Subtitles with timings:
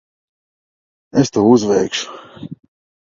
[1.19, 2.09] Es to uzveikšu.